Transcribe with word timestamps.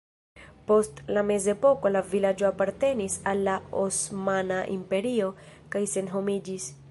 Post 0.69 1.01
la 1.17 1.23
mezepoko 1.31 1.91
la 1.91 2.01
vilaĝo 2.13 2.47
apartenis 2.49 3.19
al 3.33 3.45
la 3.49 3.57
Osmana 3.83 4.59
Imperio 4.77 5.33
kaj 5.77 5.83
senhomiĝis. 5.97 6.71